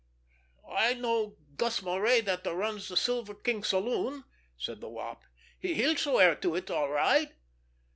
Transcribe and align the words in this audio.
"I 0.67 0.95
know 0.95 1.37
Gus 1.57 1.83
Moray, 1.83 2.21
that 2.21 2.43
runs 2.43 2.87
the 2.87 2.97
Silver 2.97 3.35
King 3.35 3.63
saloon," 3.63 4.23
said 4.57 4.81
the 4.81 4.89
Wop. 4.89 5.21
"He'd 5.59 5.99
swear 5.99 6.33
to 6.37 6.55
it, 6.55 6.71
all 6.71 6.89
right." 6.89 7.31